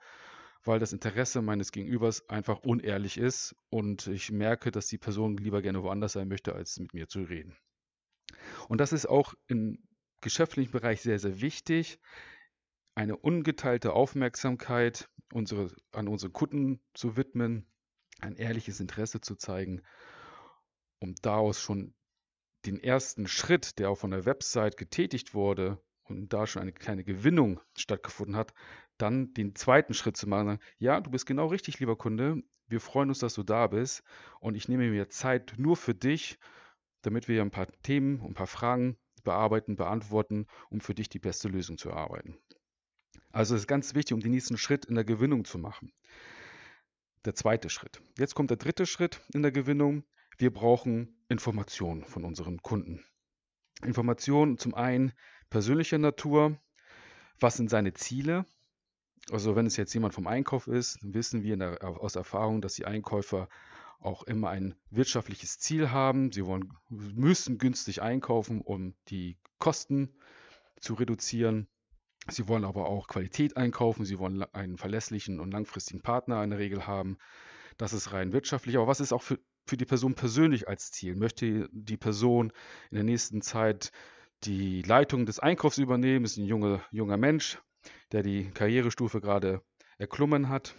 weil 0.64 0.78
das 0.78 0.92
Interesse 0.92 1.42
meines 1.42 1.72
Gegenübers 1.72 2.28
einfach 2.28 2.60
unehrlich 2.60 3.18
ist 3.18 3.54
und 3.70 4.06
ich 4.06 4.30
merke, 4.30 4.70
dass 4.70 4.86
die 4.86 4.98
Person 4.98 5.36
lieber 5.36 5.62
gerne 5.62 5.82
woanders 5.82 6.12
sein 6.12 6.28
möchte, 6.28 6.54
als 6.54 6.78
mit 6.78 6.94
mir 6.94 7.08
zu 7.08 7.22
reden. 7.22 7.56
Und 8.68 8.80
das 8.80 8.92
ist 8.92 9.06
auch 9.06 9.34
im 9.46 9.78
geschäftlichen 10.20 10.70
Bereich 10.72 11.00
sehr, 11.00 11.18
sehr 11.18 11.40
wichtig, 11.40 11.98
eine 12.94 13.16
ungeteilte 13.16 13.92
Aufmerksamkeit 13.92 15.08
unsere, 15.32 15.70
an 15.92 16.08
unsere 16.08 16.30
Kunden 16.30 16.80
zu 16.92 17.16
widmen, 17.16 17.66
ein 18.20 18.36
ehrliches 18.36 18.80
Interesse 18.80 19.20
zu 19.20 19.36
zeigen, 19.36 19.82
um 20.98 21.14
daraus 21.22 21.60
schon 21.60 21.94
den 22.66 22.78
ersten 22.78 23.26
Schritt, 23.26 23.78
der 23.78 23.90
auch 23.90 23.96
von 23.96 24.10
der 24.10 24.26
Website 24.26 24.76
getätigt 24.76 25.32
wurde, 25.32 25.80
und 26.10 26.32
da 26.32 26.46
schon 26.46 26.62
eine 26.62 26.72
kleine 26.72 27.04
Gewinnung 27.04 27.60
stattgefunden 27.76 28.36
hat, 28.36 28.52
dann 28.98 29.32
den 29.34 29.54
zweiten 29.54 29.94
Schritt 29.94 30.16
zu 30.16 30.28
machen. 30.28 30.58
Ja, 30.78 31.00
du 31.00 31.10
bist 31.10 31.26
genau 31.26 31.46
richtig, 31.46 31.80
lieber 31.80 31.96
Kunde. 31.96 32.42
Wir 32.68 32.80
freuen 32.80 33.08
uns, 33.08 33.18
dass 33.18 33.34
du 33.34 33.42
da 33.42 33.66
bist 33.66 34.02
und 34.40 34.54
ich 34.54 34.68
nehme 34.68 34.88
mir 34.90 35.08
Zeit 35.08 35.54
nur 35.56 35.76
für 35.76 35.94
dich, 35.94 36.38
damit 37.02 37.28
wir 37.28 37.42
ein 37.42 37.50
paar 37.50 37.66
Themen, 37.82 38.20
ein 38.22 38.34
paar 38.34 38.46
Fragen 38.46 38.96
bearbeiten, 39.24 39.76
beantworten, 39.76 40.46
um 40.70 40.80
für 40.80 40.94
dich 40.94 41.08
die 41.08 41.18
beste 41.18 41.48
Lösung 41.48 41.78
zu 41.78 41.88
erarbeiten. 41.90 42.38
Also 43.32 43.54
es 43.54 43.62
ist 43.62 43.66
ganz 43.66 43.94
wichtig, 43.94 44.14
um 44.14 44.20
den 44.20 44.32
nächsten 44.32 44.58
Schritt 44.58 44.84
in 44.86 44.94
der 44.94 45.04
Gewinnung 45.04 45.44
zu 45.44 45.58
machen. 45.58 45.92
Der 47.24 47.34
zweite 47.34 47.68
Schritt. 47.68 48.02
Jetzt 48.18 48.34
kommt 48.34 48.50
der 48.50 48.56
dritte 48.56 48.86
Schritt 48.86 49.20
in 49.32 49.42
der 49.42 49.52
Gewinnung. 49.52 50.04
Wir 50.38 50.52
brauchen 50.52 51.22
Informationen 51.28 52.04
von 52.04 52.24
unseren 52.24 52.62
Kunden. 52.62 53.04
Informationen 53.84 54.58
zum 54.58 54.74
einen 54.74 55.12
persönlicher 55.50 55.98
Natur. 55.98 56.56
Was 57.40 57.56
sind 57.56 57.70
seine 57.70 57.92
Ziele? 57.92 58.46
Also 59.30 59.54
wenn 59.56 59.66
es 59.66 59.76
jetzt 59.76 59.92
jemand 59.92 60.14
vom 60.14 60.26
Einkauf 60.26 60.66
ist, 60.66 60.98
wissen 61.02 61.42
wir 61.42 61.56
der, 61.56 61.84
aus 61.84 62.16
Erfahrung, 62.16 62.62
dass 62.62 62.74
die 62.74 62.86
Einkäufer 62.86 63.48
auch 64.00 64.22
immer 64.22 64.48
ein 64.48 64.74
wirtschaftliches 64.90 65.58
Ziel 65.58 65.90
haben. 65.90 66.32
Sie 66.32 66.46
wollen, 66.46 66.72
müssen 66.88 67.58
günstig 67.58 68.00
einkaufen, 68.00 68.62
um 68.62 68.94
die 69.08 69.36
Kosten 69.58 70.14
zu 70.80 70.94
reduzieren. 70.94 71.68
Sie 72.28 72.48
wollen 72.48 72.64
aber 72.64 72.86
auch 72.86 73.08
Qualität 73.08 73.56
einkaufen. 73.56 74.04
Sie 74.04 74.18
wollen 74.18 74.42
einen 74.54 74.78
verlässlichen 74.78 75.38
und 75.40 75.52
langfristigen 75.52 76.00
Partner 76.00 76.42
in 76.42 76.50
der 76.50 76.58
Regel 76.58 76.86
haben. 76.86 77.18
Das 77.76 77.92
ist 77.92 78.12
rein 78.12 78.32
wirtschaftlich. 78.32 78.76
Aber 78.76 78.86
was 78.86 79.00
ist 79.00 79.12
auch 79.12 79.22
für, 79.22 79.38
für 79.66 79.76
die 79.76 79.86
Person 79.86 80.14
persönlich 80.14 80.68
als 80.68 80.90
Ziel? 80.92 81.14
Möchte 81.14 81.68
die 81.72 81.96
Person 81.96 82.52
in 82.90 82.96
der 82.96 83.04
nächsten 83.04 83.42
Zeit 83.42 83.92
die 84.44 84.82
Leitung 84.82 85.26
des 85.26 85.38
Einkaufs 85.38 85.78
übernehmen. 85.78 86.24
Ist 86.24 86.36
ein 86.36 86.46
junger, 86.46 86.82
junger 86.90 87.16
Mensch, 87.16 87.58
der 88.12 88.22
die 88.22 88.50
Karrierestufe 88.50 89.20
gerade 89.20 89.62
erklommen 89.98 90.48
hat. 90.48 90.74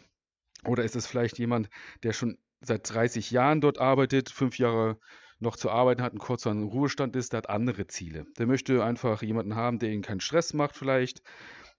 Oder 0.65 0.83
ist 0.83 0.95
es 0.95 1.07
vielleicht 1.07 1.39
jemand, 1.39 1.69
der 2.03 2.13
schon 2.13 2.37
seit 2.61 2.93
30 2.93 3.31
Jahren 3.31 3.61
dort 3.61 3.79
arbeitet, 3.79 4.29
fünf 4.29 4.57
Jahre 4.57 4.99
noch 5.39 5.55
zu 5.55 5.71
arbeiten 5.71 6.03
hat, 6.03 6.13
ein 6.13 6.19
kurzer 6.19 6.53
Ruhestand 6.53 7.15
ist, 7.15 7.33
der 7.33 7.39
hat 7.39 7.49
andere 7.49 7.87
Ziele. 7.87 8.25
Der 8.37 8.45
möchte 8.45 8.83
einfach 8.83 9.23
jemanden 9.23 9.55
haben, 9.55 9.79
der 9.79 9.89
ihn 9.89 10.03
keinen 10.03 10.19
Stress 10.19 10.53
macht 10.53 10.75
vielleicht. 10.75 11.23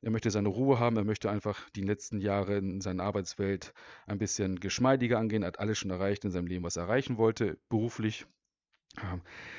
Er 0.01 0.11
möchte 0.11 0.33
seine 0.33 0.49
Ruhe 0.49 0.81
haben, 0.81 0.97
er 0.97 1.05
möchte 1.05 1.31
einfach 1.31 1.71
die 1.71 1.83
letzten 1.83 2.19
Jahre 2.19 2.57
in 2.57 2.81
seiner 2.81 3.05
Arbeitswelt 3.05 3.73
ein 4.07 4.19
bisschen 4.19 4.59
geschmeidiger 4.59 5.19
angehen, 5.19 5.45
hat 5.45 5.61
alles 5.61 5.79
schon 5.79 5.93
erreicht 5.93 6.25
in 6.25 6.33
seinem 6.33 6.49
Leben, 6.49 6.65
was 6.65 6.77
er 6.77 6.85
erreichen 6.85 7.19
wollte, 7.19 7.57
beruflich 7.69 8.27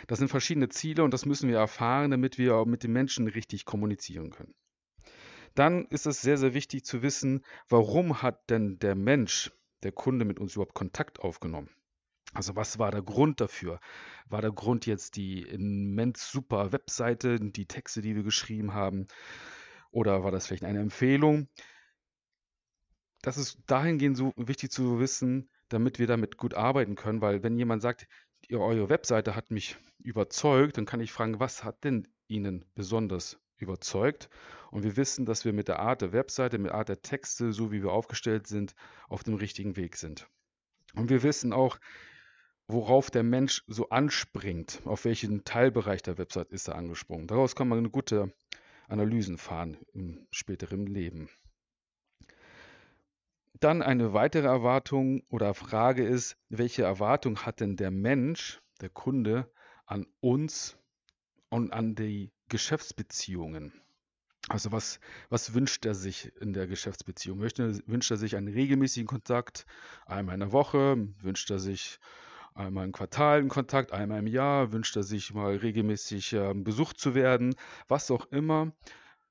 das 0.08 0.20
sind 0.20 0.28
verschiedene 0.28 0.70
Ziele 0.70 1.04
und 1.04 1.13
das 1.13 1.25
müssen 1.25 1.50
wir 1.50 1.58
erfahren, 1.58 2.12
damit 2.12 2.38
wir 2.38 2.66
mit 2.66 2.84
den 2.84 2.94
Menschen 2.94 3.28
richtig 3.28 3.66
kommunizieren 3.66 4.30
können. 4.30 4.54
Dann 5.56 5.86
ist 5.86 6.06
es 6.06 6.22
sehr, 6.22 6.38
sehr 6.38 6.54
wichtig 6.54 6.84
zu 6.86 7.02
wissen, 7.02 7.44
warum 7.70 8.22
hat 8.22 8.50
denn 8.50 8.80
der 8.80 8.96
Mensch, 8.96 9.52
der 9.84 9.92
Kunde 9.92 10.25
mit 10.25 10.40
uns 10.40 10.56
überhaupt 10.56 10.74
Kontakt 10.74 11.20
aufgenommen? 11.20 11.70
Also 12.34 12.56
was 12.56 12.80
war 12.80 12.90
der 12.90 13.04
Grund 13.04 13.42
dafür? 13.42 13.80
War 14.28 14.42
der 14.42 14.52
Grund 14.52 14.88
jetzt 14.88 15.16
die 15.16 15.44
immens 15.44 16.32
super 16.32 16.72
Webseite, 16.72 17.40
die 17.40 17.68
Texte, 17.68 18.02
die 18.02 18.16
wir 18.16 18.24
geschrieben 18.24 18.74
haben? 18.74 19.08
Oder 19.92 20.24
war 20.24 20.32
das 20.32 20.48
vielleicht 20.48 20.63
eine 20.63 20.80
Empfehlung? 20.80 21.48
Das 23.22 23.38
ist 23.38 23.60
dahingehend 23.68 24.18
so 24.18 24.34
wichtig 24.36 24.72
zu 24.72 25.00
wissen, 25.00 25.50
damit 25.70 26.00
wir 26.00 26.08
damit 26.08 26.38
gut 26.38 26.56
arbeiten 26.56 26.96
können, 26.96 27.22
weil 27.22 27.44
wenn 27.44 27.58
jemand 27.58 27.82
sagt, 27.82 28.08
eure 28.52 28.90
Webseite 28.90 29.36
hat 29.36 29.52
mich 29.52 29.78
überzeugt, 30.00 30.78
dann 30.78 30.86
kann 30.86 31.02
ich 31.02 31.12
fragen, 31.12 31.40
was 31.40 31.64
hat 31.64 31.84
denn 31.84 32.08
Ihnen 32.28 32.66
besonders 32.76 33.40
überzeugt? 33.58 34.30
Und 34.72 34.84
wir 34.84 34.98
wissen, 34.98 35.26
dass 35.26 35.46
wir 35.46 35.54
mit 35.54 35.68
der 35.68 35.80
Art 35.80 36.02
der 36.02 36.14
Webseite, 36.14 36.58
mit 36.58 36.72
der 36.72 36.78
Art 36.78 36.90
der 36.90 37.02
Texte, 37.02 37.54
so 37.54 37.72
wie 37.72 37.84
wir 37.84 37.92
aufgestellt 37.92 38.48
sind, 38.48 38.74
auf 39.08 39.24
dem 39.24 39.36
richtigen 39.36 39.76
Weg 39.76 39.96
sind. 39.96 40.28
Und 40.96 41.10
wir 41.10 41.24
wissen 41.24 41.54
auch, 41.54 41.80
worauf 42.68 43.12
der 43.12 43.24
Mensch 43.24 43.64
so 43.68 43.90
anspringt, 43.90 44.82
auf 44.86 45.06
welchen 45.06 45.44
Teilbereich 45.44 46.02
der 46.02 46.18
Website 46.18 46.52
ist 46.52 46.68
er 46.68 46.76
angesprungen. 46.76 47.28
Daraus 47.28 47.56
kann 47.56 47.68
man 47.68 47.92
gute 47.92 48.34
Analysen 48.88 49.38
fahren 49.38 49.78
im 49.94 50.28
späteren 50.32 50.86
Leben. 50.86 51.30
Dann 53.63 53.82
eine 53.82 54.12
weitere 54.12 54.46
Erwartung 54.46 55.24
oder 55.29 55.53
Frage 55.53 56.05
ist, 56.05 56.36
welche 56.50 56.84
Erwartung 56.84 57.46
hat 57.46 57.62
denn 57.62 57.77
der 57.77 57.91
Mensch, 57.91 58.62
der 58.82 58.89
Kunde, 58.89 59.50
an 59.86 60.05
uns 60.20 60.77
und 61.48 61.72
an 61.72 61.96
die 61.96 62.34
Geschäftsbeziehungen? 62.50 63.72
Also 64.50 64.74
was, 64.74 65.00
was 65.29 65.53
wünscht 65.53 65.86
er 65.86 65.96
sich 65.96 66.36
in 66.41 66.51
der 66.51 66.67
Geschäftsbeziehung? 66.67 67.39
Wünscht 67.39 68.12
er 68.12 68.17
sich 68.17 68.36
einen 68.36 68.50
regelmäßigen 68.50 69.08
Kontakt, 69.08 69.65
einmal 70.05 70.34
in 70.34 70.41
der 70.41 70.51
Woche? 70.51 70.98
Wünscht 71.22 71.50
er 71.50 71.60
sich 71.60 72.01
einmal 72.55 72.84
im 72.84 72.91
Quartal 72.91 73.39
einen 73.39 73.48
Kontakt, 73.48 73.93
einmal 73.93 74.20
im 74.20 74.27
Jahr? 74.27 74.74
Wünscht 74.74 74.98
er 74.98 75.03
sich 75.03 75.34
mal 75.34 75.55
regelmäßig 75.55 76.34
äh, 76.34 76.53
besucht 76.53 77.00
zu 77.00 77.15
werden? 77.15 77.55
Was 77.88 78.12
auch 78.12 78.25
immer. 78.25 78.74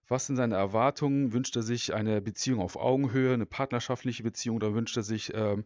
Was 0.09 0.27
sind 0.27 0.37
seine 0.37 0.57
Erwartungen? 0.57 1.33
Wünscht 1.33 1.57
er 1.57 1.63
sich 1.63 1.95
eine 1.95 2.21
Beziehung 2.21 2.61
auf 2.61 2.77
Augenhöhe, 2.77 3.35
eine 3.35 3.47
partnerschaftliche 3.47 4.23
Beziehung? 4.23 4.57
Oder 4.57 4.75
wünscht 4.75 4.97
er 4.97 5.03
sich 5.03 5.33
ähm, 5.35 5.65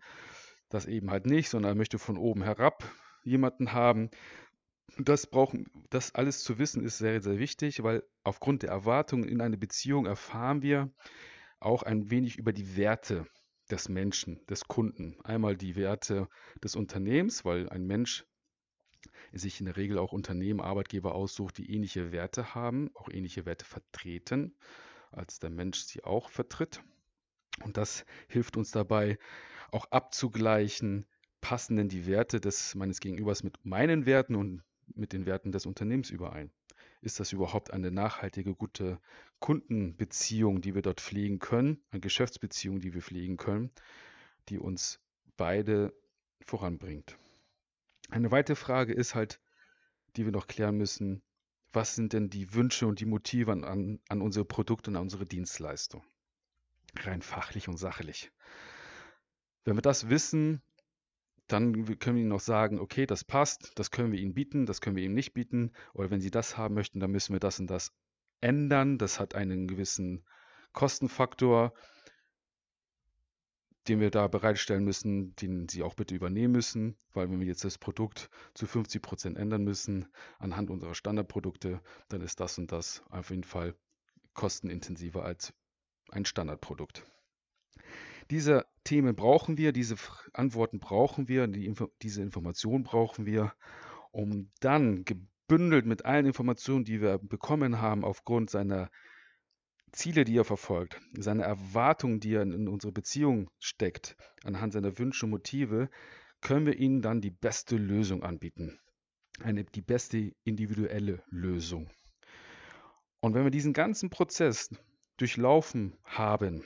das 0.68 0.86
eben 0.86 1.10
halt 1.10 1.26
nicht, 1.26 1.48
sondern 1.48 1.72
er 1.72 1.76
möchte 1.76 1.98
von 1.98 2.16
oben 2.18 2.42
herab 2.42 2.84
jemanden 3.24 3.72
haben? 3.72 4.10
Das 4.98 5.26
brauchen, 5.26 5.66
das 5.90 6.14
alles 6.14 6.42
zu 6.42 6.58
wissen 6.58 6.84
ist 6.84 6.98
sehr, 6.98 7.20
sehr 7.20 7.38
wichtig, 7.38 7.82
weil 7.82 8.02
aufgrund 8.22 8.62
der 8.62 8.70
Erwartungen 8.70 9.28
in 9.28 9.40
eine 9.40 9.58
Beziehung 9.58 10.06
erfahren 10.06 10.62
wir 10.62 10.90
auch 11.58 11.82
ein 11.82 12.10
wenig 12.10 12.38
über 12.38 12.52
die 12.52 12.76
Werte 12.76 13.26
des 13.70 13.88
Menschen, 13.88 14.44
des 14.46 14.68
Kunden. 14.68 15.16
Einmal 15.24 15.56
die 15.56 15.76
Werte 15.76 16.28
des 16.62 16.76
Unternehmens, 16.76 17.44
weil 17.44 17.68
ein 17.68 17.86
Mensch 17.86 18.24
sich 19.32 19.60
in 19.60 19.66
der 19.66 19.76
Regel 19.76 19.98
auch 19.98 20.12
Unternehmen, 20.12 20.60
Arbeitgeber 20.60 21.14
aussucht, 21.14 21.58
die 21.58 21.70
ähnliche 21.72 22.12
Werte 22.12 22.54
haben, 22.54 22.90
auch 22.94 23.08
ähnliche 23.08 23.46
Werte 23.46 23.64
vertreten, 23.64 24.54
als 25.10 25.38
der 25.38 25.50
Mensch 25.50 25.80
sie 25.80 26.04
auch 26.04 26.30
vertritt. 26.30 26.82
Und 27.62 27.76
das 27.76 28.04
hilft 28.28 28.56
uns 28.56 28.70
dabei, 28.70 29.18
auch 29.70 29.86
abzugleichen, 29.90 31.06
passen 31.40 31.76
denn 31.76 31.88
die 31.88 32.06
Werte 32.06 32.40
des 32.40 32.74
meines 32.74 33.00
Gegenübers 33.00 33.42
mit 33.42 33.64
meinen 33.64 34.06
Werten 34.06 34.34
und 34.34 34.62
mit 34.94 35.12
den 35.12 35.26
Werten 35.26 35.52
des 35.52 35.66
Unternehmens 35.66 36.10
überein? 36.10 36.50
Ist 37.02 37.20
das 37.20 37.32
überhaupt 37.32 37.72
eine 37.72 37.90
nachhaltige, 37.90 38.54
gute 38.54 38.98
Kundenbeziehung, 39.38 40.60
die 40.60 40.74
wir 40.74 40.82
dort 40.82 41.00
pflegen 41.00 41.38
können, 41.38 41.82
eine 41.90 42.00
Geschäftsbeziehung, 42.00 42.80
die 42.80 42.94
wir 42.94 43.02
pflegen 43.02 43.36
können, 43.36 43.70
die 44.48 44.58
uns 44.58 45.00
beide 45.36 45.92
voranbringt? 46.40 47.18
Eine 48.08 48.30
weitere 48.30 48.56
Frage 48.56 48.92
ist 48.92 49.14
halt, 49.14 49.40
die 50.16 50.24
wir 50.24 50.32
noch 50.32 50.46
klären 50.46 50.76
müssen, 50.76 51.22
was 51.72 51.94
sind 51.94 52.12
denn 52.12 52.30
die 52.30 52.54
Wünsche 52.54 52.86
und 52.86 53.00
die 53.00 53.06
Motive 53.06 53.52
an, 53.52 54.00
an 54.08 54.22
unsere 54.22 54.44
Produkte 54.44 54.90
und 54.90 54.96
an 54.96 55.02
unsere 55.02 55.26
Dienstleistung? 55.26 56.02
Rein 57.00 57.20
fachlich 57.20 57.68
und 57.68 57.76
sachlich. 57.76 58.32
Wenn 59.64 59.76
wir 59.76 59.82
das 59.82 60.08
wissen, 60.08 60.62
dann 61.48 61.98
können 61.98 62.16
wir 62.16 62.22
ihnen 62.22 62.28
noch 62.28 62.40
sagen, 62.40 62.80
okay, 62.80 63.06
das 63.06 63.24
passt, 63.24 63.72
das 63.76 63.90
können 63.90 64.12
wir 64.12 64.18
ihnen 64.18 64.34
bieten, 64.34 64.66
das 64.66 64.80
können 64.80 64.96
wir 64.96 65.04
ihnen 65.04 65.14
nicht 65.14 65.34
bieten. 65.34 65.72
Oder 65.92 66.10
wenn 66.10 66.20
sie 66.20 66.30
das 66.30 66.56
haben 66.56 66.74
möchten, 66.74 67.00
dann 67.00 67.10
müssen 67.10 67.34
wir 67.34 67.40
das 67.40 67.60
und 67.60 67.68
das 67.68 67.92
ändern. 68.40 68.98
Das 68.98 69.20
hat 69.20 69.34
einen 69.34 69.68
gewissen 69.68 70.24
Kostenfaktor, 70.72 71.72
den 73.88 74.00
wir 74.00 74.10
da 74.10 74.26
bereitstellen 74.28 74.84
müssen, 74.84 75.34
den 75.36 75.68
sie 75.68 75.82
auch 75.82 75.94
bitte 75.94 76.14
übernehmen 76.14 76.52
müssen, 76.52 76.96
weil 77.12 77.30
wenn 77.30 77.40
wir 77.40 77.46
jetzt 77.46 77.64
das 77.64 77.78
Produkt 77.78 78.30
zu 78.54 78.66
50 78.66 79.02
Prozent 79.02 79.38
ändern 79.38 79.64
müssen 79.64 80.06
anhand 80.38 80.70
unserer 80.70 80.94
Standardprodukte, 80.94 81.80
dann 82.08 82.20
ist 82.20 82.40
das 82.40 82.58
und 82.58 82.72
das 82.72 83.02
auf 83.10 83.30
jeden 83.30 83.44
Fall 83.44 83.74
kostenintensiver 84.34 85.24
als 85.24 85.52
ein 86.10 86.24
Standardprodukt. 86.24 87.04
Diese 88.30 88.66
Themen 88.84 89.14
brauchen 89.14 89.56
wir, 89.56 89.72
diese 89.72 89.96
Antworten 90.32 90.80
brauchen 90.80 91.28
wir, 91.28 91.46
die 91.46 91.66
Info 91.66 91.90
diese 92.02 92.22
Informationen 92.22 92.82
brauchen 92.84 93.24
wir, 93.24 93.52
um 94.10 94.50
dann 94.60 95.04
gebündelt 95.04 95.86
mit 95.86 96.04
allen 96.04 96.26
Informationen, 96.26 96.84
die 96.84 97.00
wir 97.00 97.18
bekommen 97.18 97.80
haben, 97.80 98.04
aufgrund 98.04 98.50
seiner 98.50 98.90
Ziele, 99.96 100.24
die 100.24 100.36
er 100.36 100.44
verfolgt, 100.44 101.00
seine 101.16 101.42
Erwartungen, 101.42 102.20
die 102.20 102.34
er 102.34 102.42
in 102.42 102.68
unsere 102.68 102.92
Beziehung 102.92 103.50
steckt, 103.58 104.16
anhand 104.44 104.72
seiner 104.72 104.98
Wünsche 104.98 105.26
und 105.26 105.30
Motive, 105.30 105.88
können 106.42 106.66
wir 106.66 106.78
ihnen 106.78 107.02
dann 107.02 107.20
die 107.20 107.30
beste 107.30 107.76
Lösung 107.76 108.22
anbieten. 108.22 108.78
Eine, 109.40 109.64
die 109.64 109.82
beste 109.82 110.32
individuelle 110.44 111.22
Lösung. 111.28 111.90
Und 113.20 113.34
wenn 113.34 113.44
wir 113.44 113.50
diesen 113.50 113.72
ganzen 113.72 114.10
Prozess 114.10 114.70
durchlaufen 115.16 115.96
haben, 116.04 116.62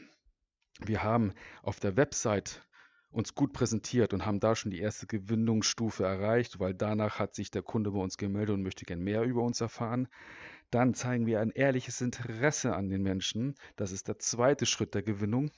wir 0.85 1.03
haben 1.03 1.33
auf 1.62 1.79
der 1.81 1.97
Website 1.97 2.66
uns 3.11 3.35
gut 3.35 3.53
präsentiert 3.53 4.12
und 4.12 4.25
haben 4.25 4.40
da 4.40 4.55
schon 4.55 4.71
die 4.71 4.81
erste 4.81 5.07
Gewinnungsstufe 5.07 6.05
erreicht, 6.05 6.61
weil 6.61 6.75
danach 6.75 7.19
hat 7.19 7.35
sich 7.35 7.51
der 7.51 7.62
Kunde 7.62 7.90
bei 7.90 7.99
uns 7.99 8.16
gemeldet 8.16 8.55
und 8.55 8.62
möchte 8.62 8.85
gern 8.85 9.01
mehr 9.01 9.23
über 9.23 9.43
uns 9.43 9.61
erfahren. 9.61 10.09
Dann 10.70 10.94
zeigen 10.94 11.26
wir 11.26 11.40
ein 11.40 11.50
ehrliches 11.50 12.00
Interesse 12.00 12.74
an 12.74 12.88
den 12.88 13.02
Menschen. 13.02 13.54
Das 13.76 13.92
ist 13.92 14.09
der 14.09 14.18
zweite 14.18 14.66
Schritt 14.66 14.94
der 14.94 15.02
Gewinnung. 15.02 15.50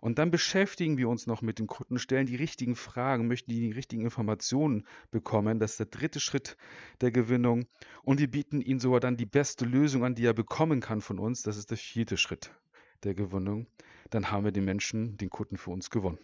Und 0.00 0.18
dann 0.18 0.30
beschäftigen 0.30 0.96
wir 0.96 1.08
uns 1.08 1.26
noch 1.26 1.42
mit 1.42 1.58
dem 1.58 1.66
Kunden, 1.66 1.98
stellen 1.98 2.26
die 2.26 2.36
richtigen 2.36 2.76
Fragen, 2.76 3.26
möchten 3.26 3.50
die, 3.50 3.72
richtigen 3.72 4.02
Informationen 4.02 4.86
bekommen. 5.10 5.58
Das 5.58 5.72
ist 5.72 5.80
der 5.80 5.86
dritte 5.86 6.20
Schritt 6.20 6.56
der 7.00 7.10
Gewinnung. 7.10 7.66
Und 8.02 8.20
wir 8.20 8.30
bieten 8.30 8.60
ihm 8.60 8.78
sogar 8.78 9.00
dann 9.00 9.16
die 9.16 9.26
beste 9.26 9.64
Lösung 9.64 10.04
an, 10.04 10.14
die 10.14 10.24
er 10.24 10.34
bekommen 10.34 10.80
kann 10.80 11.00
von 11.00 11.18
uns. 11.18 11.42
Das 11.42 11.56
ist 11.56 11.70
der 11.70 11.78
vierte 11.78 12.16
Schritt 12.16 12.52
der 13.02 13.14
Gewinnung 13.14 13.66
dann 14.10 14.30
haben 14.30 14.44
wir 14.44 14.52
den 14.52 14.64
Menschen, 14.64 15.16
den 15.16 15.30
Kunden 15.30 15.56
für 15.56 15.70
uns 15.70 15.90
gewonnen. 15.90 16.18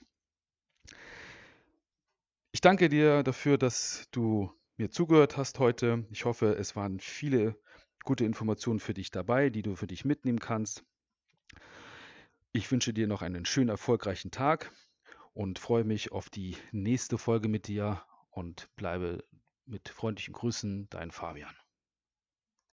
Ich 2.52 2.60
danke 2.60 2.88
dir 2.88 3.22
dafür, 3.22 3.58
dass 3.58 4.08
du 4.10 4.50
mir 4.76 4.90
zugehört 4.90 5.36
hast 5.36 5.58
heute. 5.58 6.04
Ich 6.10 6.24
hoffe, 6.24 6.54
es 6.58 6.76
waren 6.76 7.00
viele 7.00 7.56
gute 8.06 8.24
Informationen 8.24 8.80
für 8.80 8.94
dich 8.94 9.10
dabei, 9.10 9.50
die 9.50 9.62
du 9.62 9.76
für 9.76 9.86
dich 9.86 10.06
mitnehmen 10.06 10.40
kannst. 10.40 10.84
Ich 12.52 12.70
wünsche 12.70 12.94
dir 12.94 13.06
noch 13.06 13.20
einen 13.20 13.44
schönen, 13.44 13.68
erfolgreichen 13.68 14.30
Tag 14.30 14.72
und 15.34 15.58
freue 15.58 15.84
mich 15.84 16.12
auf 16.12 16.30
die 16.30 16.56
nächste 16.72 17.18
Folge 17.18 17.48
mit 17.48 17.66
dir 17.66 18.02
und 18.30 18.74
bleibe 18.76 19.22
mit 19.66 19.90
freundlichen 19.90 20.32
Grüßen, 20.32 20.88
dein 20.88 21.10
Fabian. 21.10 21.54